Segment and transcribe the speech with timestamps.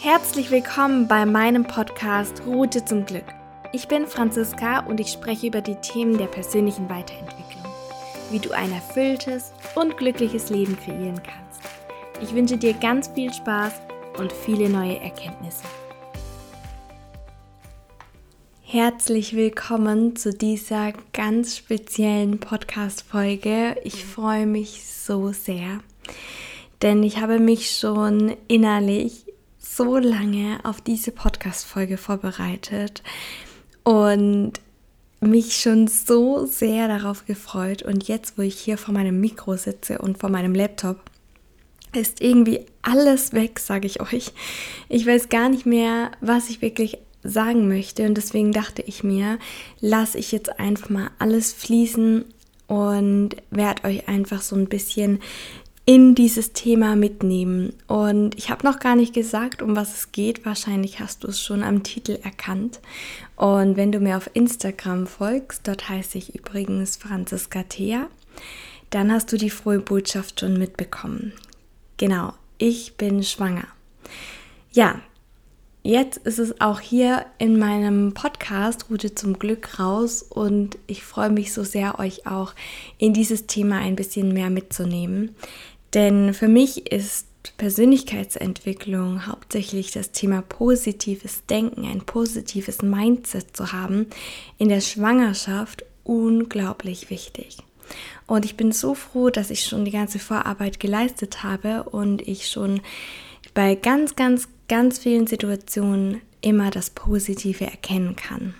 [0.00, 3.24] Herzlich willkommen bei meinem Podcast Route zum Glück.
[3.72, 7.64] Ich bin Franziska und ich spreche über die Themen der persönlichen Weiterentwicklung,
[8.30, 11.62] wie du ein erfülltes und glückliches Leben kreieren kannst.
[12.22, 13.72] Ich wünsche dir ganz viel Spaß
[14.18, 15.64] und viele neue Erkenntnisse.
[18.62, 23.80] Herzlich willkommen zu dieser ganz speziellen Podcast-Folge.
[23.82, 25.80] Ich freue mich so sehr,
[26.82, 29.27] denn ich habe mich schon innerlich
[29.58, 33.02] so lange auf diese Podcast-Folge vorbereitet
[33.84, 34.52] und
[35.20, 37.82] mich schon so sehr darauf gefreut.
[37.82, 41.00] Und jetzt, wo ich hier vor meinem Mikro sitze und vor meinem Laptop,
[41.94, 44.32] ist irgendwie alles weg, sage ich euch.
[44.88, 48.04] Ich weiß gar nicht mehr, was ich wirklich sagen möchte.
[48.06, 49.38] Und deswegen dachte ich mir,
[49.80, 52.24] lasse ich jetzt einfach mal alles fließen
[52.66, 55.20] und werde euch einfach so ein bisschen
[55.88, 57.72] in dieses Thema mitnehmen.
[57.86, 60.44] Und ich habe noch gar nicht gesagt, um was es geht.
[60.44, 62.80] Wahrscheinlich hast du es schon am Titel erkannt.
[63.36, 68.08] Und wenn du mir auf Instagram folgst, dort heiße ich übrigens Franziska Thea,
[68.90, 71.32] dann hast du die frohe Botschaft schon mitbekommen.
[71.96, 73.66] Genau, ich bin schwanger.
[74.72, 75.00] Ja,
[75.84, 81.30] jetzt ist es auch hier in meinem Podcast Route zum Glück raus und ich freue
[81.30, 82.52] mich so sehr, euch auch
[82.98, 85.34] in dieses Thema ein bisschen mehr mitzunehmen.
[85.94, 94.06] Denn für mich ist Persönlichkeitsentwicklung hauptsächlich das Thema positives Denken, ein positives Mindset zu haben
[94.58, 97.58] in der Schwangerschaft unglaublich wichtig.
[98.26, 102.48] Und ich bin so froh, dass ich schon die ganze Vorarbeit geleistet habe und ich
[102.48, 102.80] schon
[103.54, 108.54] bei ganz, ganz, ganz vielen Situationen immer das Positive erkennen kann.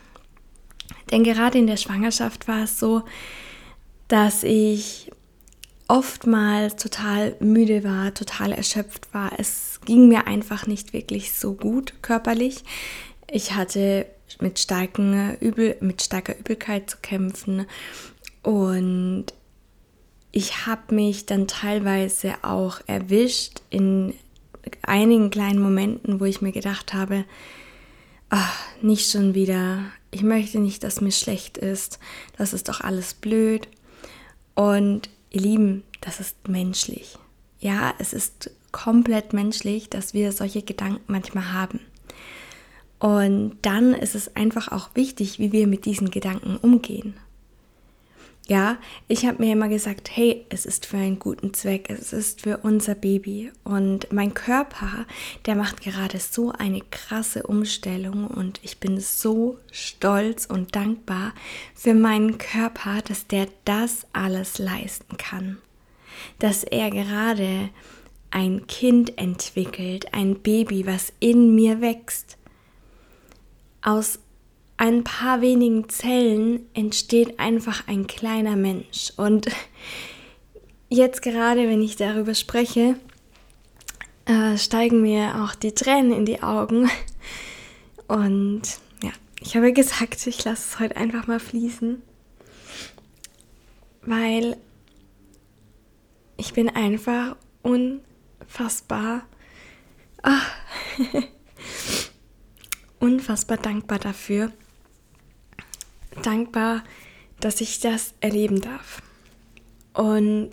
[1.10, 3.02] Denn gerade in der Schwangerschaft war es so,
[4.08, 5.10] dass ich
[5.88, 9.32] oftmals total müde war, total erschöpft war.
[9.38, 12.62] Es ging mir einfach nicht wirklich so gut körperlich.
[13.30, 14.06] Ich hatte
[14.40, 17.66] mit, starken Übel, mit starker Übelkeit zu kämpfen
[18.42, 19.26] und
[20.30, 24.14] ich habe mich dann teilweise auch erwischt in
[24.82, 27.24] einigen kleinen Momenten, wo ich mir gedacht habe,
[28.28, 31.98] ach, nicht schon wieder, ich möchte nicht, dass mir schlecht ist,
[32.36, 33.68] das ist doch alles blöd.
[34.54, 37.18] Und Ihr Lieben, das ist menschlich.
[37.60, 41.80] Ja, es ist komplett menschlich, dass wir solche Gedanken manchmal haben.
[42.98, 47.14] Und dann ist es einfach auch wichtig, wie wir mit diesen Gedanken umgehen.
[48.48, 48.78] Ja,
[49.08, 52.56] ich habe mir immer gesagt, hey, es ist für einen guten Zweck, es ist für
[52.56, 53.52] unser Baby.
[53.62, 55.04] Und mein Körper,
[55.44, 61.34] der macht gerade so eine krasse Umstellung und ich bin so stolz und dankbar
[61.74, 65.58] für meinen Körper, dass der das alles leisten kann.
[66.38, 67.68] Dass er gerade
[68.30, 72.38] ein Kind entwickelt, ein Baby, was in mir wächst.
[73.82, 74.18] Aus
[74.78, 79.12] ein paar wenigen Zellen entsteht einfach ein kleiner Mensch.
[79.16, 79.48] Und
[80.88, 82.94] jetzt gerade, wenn ich darüber spreche,
[84.26, 86.88] äh, steigen mir auch die Tränen in die Augen.
[88.06, 88.62] Und
[89.02, 92.00] ja, ich habe gesagt, ich lasse es heute einfach mal fließen,
[94.02, 94.56] weil
[96.36, 99.26] ich bin einfach unfassbar,
[100.22, 101.20] oh,
[103.00, 104.52] unfassbar dankbar dafür,
[106.22, 106.84] dankbar,
[107.40, 109.02] dass ich das erleben darf.
[109.92, 110.50] Und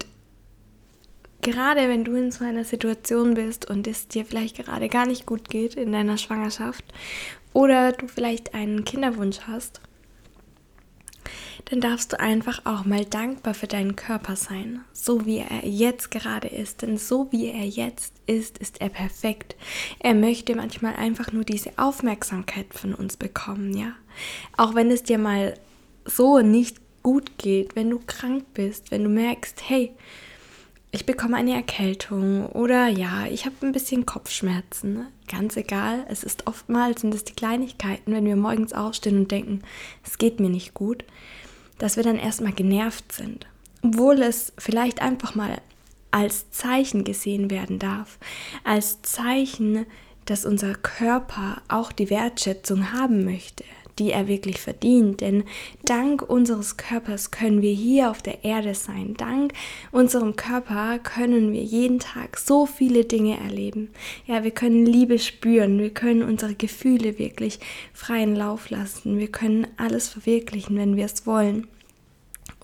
[1.42, 5.26] gerade wenn du in so einer Situation bist und es dir vielleicht gerade gar nicht
[5.26, 6.84] gut geht in deiner Schwangerschaft
[7.54, 9.82] oder du vielleicht einen Kinderwunsch hast,
[11.66, 16.12] dann darfst du einfach auch mal dankbar für deinen Körper sein, so wie er jetzt
[16.12, 16.82] gerade ist.
[16.82, 19.56] Denn so wie er jetzt ist, ist er perfekt.
[20.00, 23.94] Er möchte manchmal einfach nur diese Aufmerksamkeit von uns bekommen, ja.
[24.58, 25.56] Auch wenn es dir mal
[26.06, 29.92] so nicht gut geht, wenn du krank bist, wenn du merkst, hey,
[30.92, 35.08] ich bekomme eine Erkältung oder ja, ich habe ein bisschen Kopfschmerzen.
[35.28, 39.62] Ganz egal, es ist oftmals, sind es die Kleinigkeiten, wenn wir morgens aufstehen und denken,
[40.06, 41.04] es geht mir nicht gut,
[41.80, 43.46] dass wir dann erstmal genervt sind.
[43.84, 45.62] Obwohl es vielleicht einfach mal
[46.12, 48.18] als Zeichen gesehen werden darf,
[48.64, 49.86] als Zeichen,
[50.24, 53.66] dass unser Körper auch die Wertschätzung haben möchte,
[54.00, 55.22] die er wirklich verdient.
[55.22, 55.44] Denn
[55.84, 59.16] dank unseres Körpers können wir hier auf der Erde sein.
[59.18, 59.54] Dank
[59.92, 63.90] unserem Körper können wir jeden Tag so viele Dinge erleben.
[64.26, 65.80] Ja, wir können Liebe spüren.
[65.80, 67.60] Wir können unsere Gefühle wirklich
[67.94, 69.18] freien Lauf lassen.
[69.18, 71.68] Wir können alles verwirklichen, wenn wir es wollen.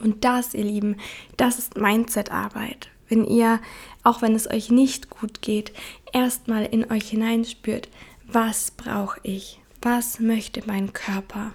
[0.02, 0.98] Und das, ihr Lieben,
[1.38, 2.90] das ist Mindset-Arbeit.
[3.08, 3.60] Wenn ihr,
[4.04, 5.74] auch wenn es euch nicht gut geht,
[6.14, 7.90] erstmal in euch hineinspürt,
[8.26, 9.61] was brauche ich?
[9.84, 11.54] Was möchte mein Körper?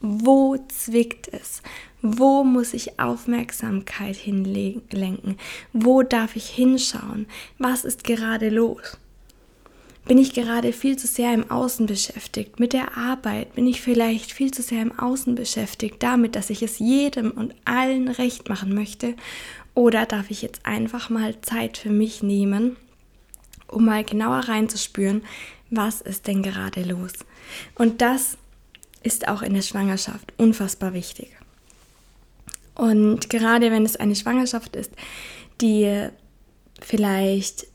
[0.00, 1.60] Wo zwickt es?
[2.02, 5.36] Wo muss ich Aufmerksamkeit hinlenken?
[5.72, 7.26] Wo darf ich hinschauen?
[7.58, 8.96] Was ist gerade los?
[10.06, 13.56] Bin ich gerade viel zu sehr im Außen beschäftigt mit der Arbeit?
[13.56, 17.56] Bin ich vielleicht viel zu sehr im Außen beschäftigt damit, dass ich es jedem und
[17.64, 19.16] allen recht machen möchte?
[19.74, 22.76] Oder darf ich jetzt einfach mal Zeit für mich nehmen,
[23.66, 25.22] um mal genauer reinzuspüren,
[25.70, 27.12] was ist denn gerade los?
[27.74, 28.36] Und das
[29.02, 31.36] ist auch in der Schwangerschaft unfassbar wichtig.
[32.74, 34.92] Und gerade wenn es eine Schwangerschaft ist,
[35.60, 36.08] die
[36.80, 37.66] vielleicht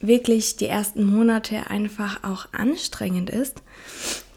[0.00, 3.62] wirklich die ersten Monate einfach auch anstrengend ist,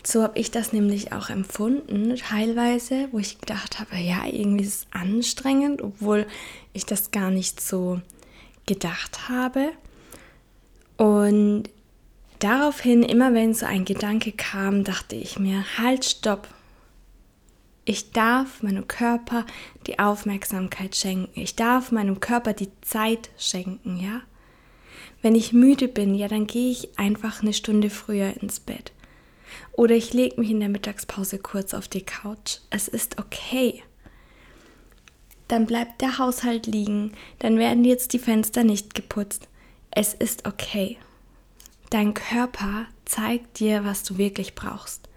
[0.05, 4.83] so habe ich das nämlich auch empfunden, teilweise, wo ich gedacht habe, ja, irgendwie ist
[4.83, 6.27] es anstrengend, obwohl
[6.73, 7.99] ich das gar nicht so
[8.67, 9.71] gedacht habe.
[10.97, 11.69] Und
[12.39, 16.47] daraufhin, immer wenn so ein Gedanke kam, dachte ich mir, halt, stopp.
[17.85, 19.45] Ich darf meinem Körper
[19.85, 21.39] die Aufmerksamkeit schenken.
[21.39, 24.21] Ich darf meinem Körper die Zeit schenken, ja?
[25.21, 28.91] Wenn ich müde bin, ja, dann gehe ich einfach eine Stunde früher ins Bett.
[29.71, 32.57] Oder ich lege mich in der Mittagspause kurz auf die Couch.
[32.69, 33.83] Es ist okay.
[35.47, 37.13] Dann bleibt der Haushalt liegen.
[37.39, 39.47] Dann werden jetzt die Fenster nicht geputzt.
[39.91, 40.97] Es ist okay.
[41.89, 45.07] Dein Körper zeigt dir, was du wirklich brauchst.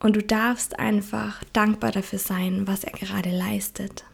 [0.00, 4.04] Und du darfst einfach dankbar dafür sein, was er gerade leistet.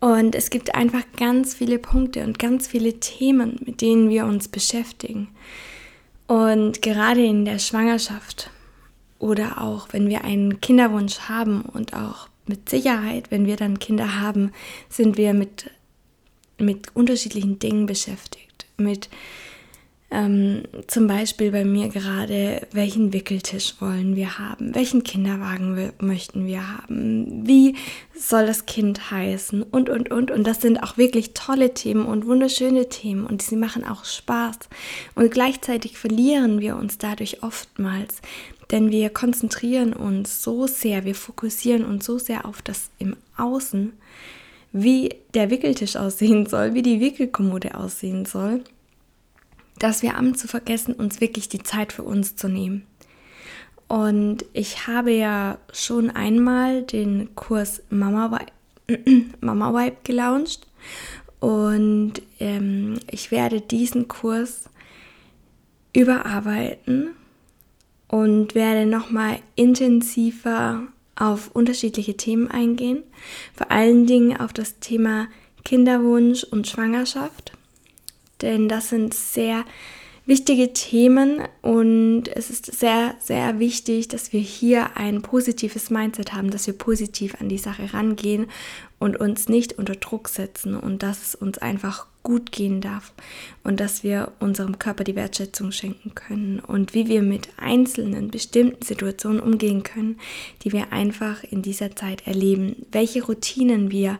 [0.00, 4.48] Und es gibt einfach ganz viele Punkte und ganz viele Themen, mit denen wir uns
[4.48, 5.28] beschäftigen.
[6.26, 8.50] Und gerade in der Schwangerschaft
[9.18, 14.20] oder auch wenn wir einen Kinderwunsch haben und auch mit Sicherheit, wenn wir dann Kinder
[14.20, 14.52] haben,
[14.88, 15.70] sind wir mit,
[16.60, 18.66] mit unterschiedlichen Dingen beschäftigt.
[18.76, 19.08] Mit
[20.12, 24.74] ähm, zum Beispiel bei mir gerade, welchen Wickeltisch wollen wir haben?
[24.74, 27.46] Welchen Kinderwagen wir, möchten wir haben?
[27.46, 27.76] Wie
[28.16, 29.62] soll das Kind heißen?
[29.62, 30.32] Und, und, und.
[30.32, 34.58] Und das sind auch wirklich tolle Themen und wunderschöne Themen und sie machen auch Spaß.
[35.14, 38.20] Und gleichzeitig verlieren wir uns dadurch oftmals,
[38.72, 43.92] denn wir konzentrieren uns so sehr, wir fokussieren uns so sehr auf das im Außen,
[44.72, 48.62] wie der Wickeltisch aussehen soll, wie die Wickelkommode aussehen soll
[49.80, 52.86] dass wir am zu vergessen, uns wirklich die Zeit für uns zu nehmen.
[53.88, 58.38] Und ich habe ja schon einmal den Kurs Mama
[58.86, 60.68] Vibe, Mama Vibe gelauncht
[61.40, 64.68] und ähm, ich werde diesen Kurs
[65.92, 67.10] überarbeiten
[68.06, 70.82] und werde nochmal intensiver
[71.20, 73.02] auf unterschiedliche Themen eingehen,
[73.54, 75.28] vor allen Dingen auf das Thema
[75.64, 77.52] Kinderwunsch und Schwangerschaft.
[78.42, 79.64] Denn das sind sehr
[80.24, 86.50] wichtige Themen und es ist sehr, sehr wichtig, dass wir hier ein positives Mindset haben,
[86.50, 88.46] dass wir positiv an die Sache rangehen
[89.00, 93.12] und uns nicht unter Druck setzen und dass es uns einfach gut gehen darf
[93.64, 98.84] und dass wir unserem Körper die Wertschätzung schenken können und wie wir mit einzelnen bestimmten
[98.84, 100.20] Situationen umgehen können,
[100.62, 104.18] die wir einfach in dieser Zeit erleben, welche Routinen wir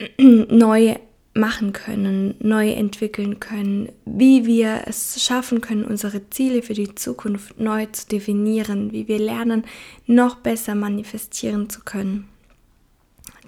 [0.18, 0.96] neu
[1.34, 7.58] machen können, neu entwickeln können, wie wir es schaffen können, unsere Ziele für die Zukunft
[7.58, 9.64] neu zu definieren, wie wir lernen,
[10.06, 12.28] noch besser manifestieren zu können.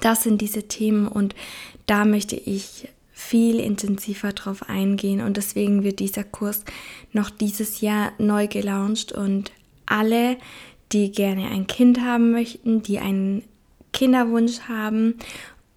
[0.04, 1.34] Das sind diese Themen und
[1.86, 6.62] da möchte ich viel intensiver drauf eingehen und deswegen wird dieser Kurs
[7.14, 9.50] noch dieses Jahr neu gelauncht und
[9.86, 10.36] alle,
[10.92, 13.44] die gerne ein Kind haben möchten, die einen
[13.94, 15.14] Kinderwunsch haben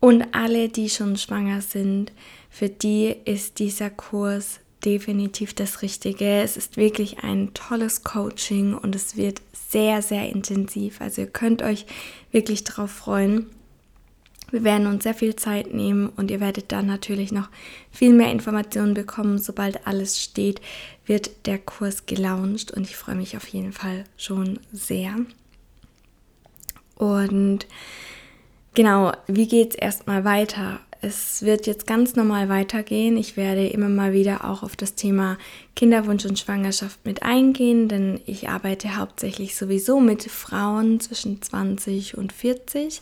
[0.01, 2.11] und alle, die schon schwanger sind,
[2.49, 6.41] für die ist dieser Kurs definitiv das Richtige.
[6.41, 10.99] Es ist wirklich ein tolles Coaching und es wird sehr, sehr intensiv.
[10.99, 11.85] Also ihr könnt euch
[12.33, 13.47] wirklich darauf freuen.
[14.51, 17.49] Wir werden uns sehr viel Zeit nehmen und ihr werdet dann natürlich noch
[17.91, 19.39] viel mehr Informationen bekommen.
[19.39, 20.61] Sobald alles steht,
[21.05, 25.15] wird der Kurs gelauncht und ich freue mich auf jeden Fall schon sehr.
[26.95, 27.67] Und
[28.77, 30.79] Genau, wie geht es erstmal weiter?
[31.01, 33.17] Es wird jetzt ganz normal weitergehen.
[33.17, 35.37] Ich werde immer mal wieder auch auf das Thema
[35.75, 42.33] Kinderwunsch und Schwangerschaft mit eingehen, denn ich arbeite hauptsächlich sowieso mit Frauen zwischen 20 und
[42.33, 43.01] 40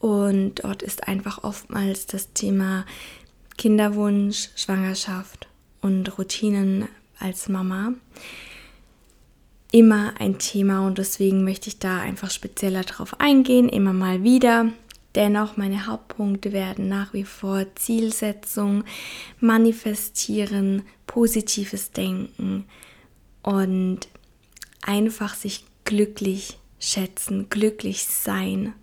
[0.00, 2.84] und dort ist einfach oftmals das Thema
[3.56, 5.48] Kinderwunsch, Schwangerschaft
[5.80, 6.88] und Routinen
[7.20, 7.92] als Mama
[9.70, 10.86] immer ein Thema.
[10.86, 14.72] Und deswegen möchte ich da einfach spezieller drauf eingehen, immer mal wieder
[15.14, 18.84] Dennoch, meine Hauptpunkte werden nach wie vor Zielsetzung,
[19.40, 22.66] Manifestieren, positives Denken
[23.42, 24.00] und
[24.82, 28.74] einfach sich glücklich schätzen, glücklich sein.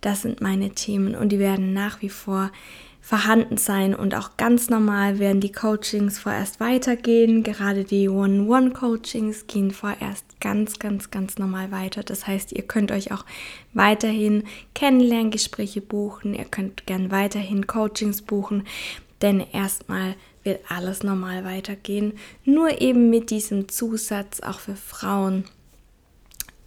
[0.00, 2.50] Das sind meine Themen und die werden nach wie vor
[3.04, 7.42] vorhanden sein und auch ganz normal werden die Coachings vorerst weitergehen.
[7.42, 12.04] Gerade die One-One-Coachings gehen vorerst ganz, ganz, ganz normal weiter.
[12.04, 13.26] Das heißt, ihr könnt euch auch
[13.74, 14.44] weiterhin
[14.74, 18.62] Kennenlerngespräche buchen, ihr könnt gern weiterhin Coachings buchen,
[19.20, 22.12] denn erstmal wird alles normal weitergehen.
[22.44, 25.44] Nur eben mit diesem Zusatz auch für Frauen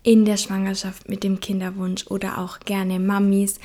[0.04, 3.60] in der Schwangerschaft mit dem Kinderwunsch oder auch gerne Mamis,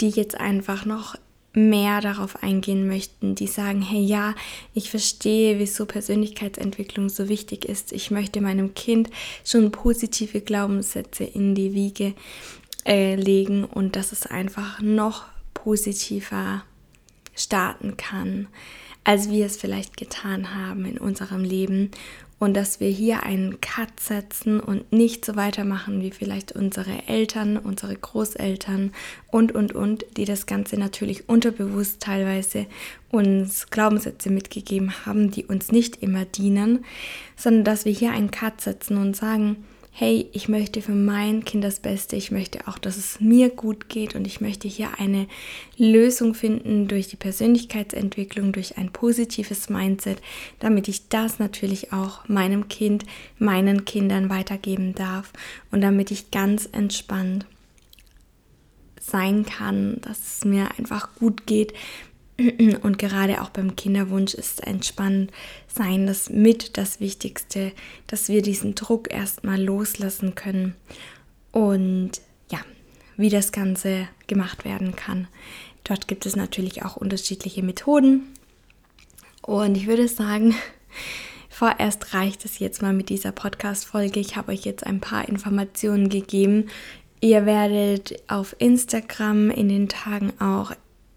[0.00, 1.16] die jetzt einfach noch
[1.54, 4.34] mehr darauf eingehen möchten, die sagen, hey ja,
[4.74, 7.92] ich verstehe, wieso Persönlichkeitsentwicklung so wichtig ist.
[7.92, 9.10] Ich möchte meinem Kind
[9.44, 12.14] schon positive Glaubenssätze in die Wiege
[12.86, 16.64] äh, legen und dass es einfach noch positiver
[17.34, 18.48] starten kann,
[19.04, 21.90] als wir es vielleicht getan haben in unserem Leben
[22.42, 27.56] und dass wir hier einen Cut setzen und nicht so weitermachen wie vielleicht unsere Eltern,
[27.56, 28.92] unsere Großeltern
[29.30, 32.66] und, und, und, die das Ganze natürlich unterbewusst teilweise
[33.12, 36.84] uns Glaubenssätze mitgegeben haben, die uns nicht immer dienen,
[37.36, 39.62] sondern dass wir hier einen Cut setzen und sagen,
[39.94, 43.90] hey, ich möchte für mein Kind das Beste, ich möchte auch, dass es mir gut
[43.90, 44.14] geht.
[44.14, 45.28] Und ich möchte hier eine
[45.76, 50.22] Lösung finden durch die Persönlichkeitsentwicklung, durch ein positives Mindset,
[50.60, 53.04] damit ich das natürlich auch meinem Kind,
[53.38, 55.30] meinen Kindern weitergeben darf.
[55.70, 57.44] Und damit ich ganz entspannt
[58.98, 61.74] sein kann, dass es mir einfach gut geht,
[62.82, 65.30] und gerade auch beim Kinderwunsch ist entspannt
[65.68, 67.72] sein das mit das Wichtigste,
[68.06, 70.74] dass wir diesen Druck erstmal loslassen können.
[71.50, 72.12] Und
[72.50, 72.60] ja,
[73.16, 75.28] wie das Ganze gemacht werden kann.
[75.84, 78.22] Dort gibt es natürlich auch unterschiedliche Methoden.
[79.42, 80.54] Und ich würde sagen,
[81.48, 84.20] vorerst reicht es jetzt mal mit dieser Podcast-Folge.
[84.20, 86.68] Ich habe euch jetzt ein paar Informationen gegeben.
[87.20, 90.72] Ihr werdet auf Instagram in den Tagen auch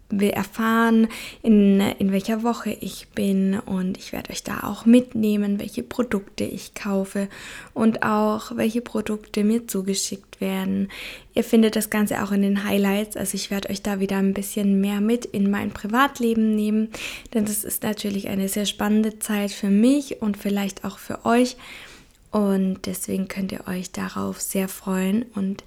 [0.08, 1.08] will erfahren,
[1.42, 6.44] in, in welcher Woche ich bin und ich werde euch da auch mitnehmen, welche Produkte
[6.44, 7.28] ich kaufe
[7.74, 10.88] und auch welche Produkte mir zugeschickt werden.
[11.34, 14.34] Ihr findet das Ganze auch in den Highlights, also ich werde euch da wieder ein
[14.34, 16.90] bisschen mehr mit in mein Privatleben nehmen,
[17.34, 21.56] denn das ist natürlich eine sehr spannende Zeit für mich und vielleicht auch für euch
[22.36, 25.64] und deswegen könnt ihr euch darauf sehr freuen und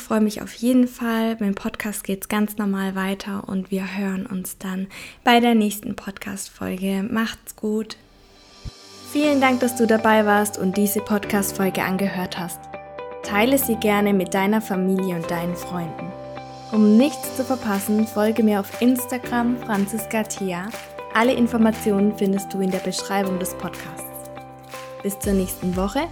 [0.00, 1.36] freue mich auf jeden Fall.
[1.40, 4.86] Mein Podcast geht ganz normal weiter und wir hören uns dann
[5.24, 7.02] bei der nächsten Podcast-Folge.
[7.10, 7.96] Macht's gut.
[9.10, 12.60] Vielen Dank, dass du dabei warst und diese Podcast-Folge angehört hast.
[13.24, 16.12] Teile sie gerne mit deiner Familie und deinen Freunden.
[16.70, 20.68] Um nichts zu verpassen, folge mir auf Instagram Franziska Thea.
[21.12, 24.30] Alle Informationen findest du in der Beschreibung des Podcasts.
[25.02, 26.02] Bis zur nächsten Woche,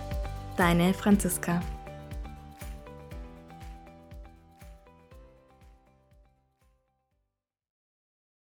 [0.56, 1.62] deine Franziska.